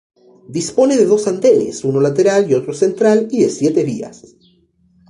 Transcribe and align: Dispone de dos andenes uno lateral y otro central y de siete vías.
Dispone 0.57 0.97
de 0.97 1.05
dos 1.05 1.27
andenes 1.27 1.83
uno 1.83 1.99
lateral 2.01 2.49
y 2.49 2.55
otro 2.55 2.73
central 2.73 3.27
y 3.29 3.43
de 3.43 3.49
siete 3.49 3.83
vías. 3.83 4.35